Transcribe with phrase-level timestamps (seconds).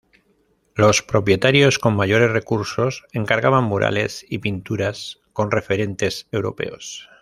[0.75, 7.07] Los propietarios con mayores recursos encargaban murales y pinturas con referentes europeos.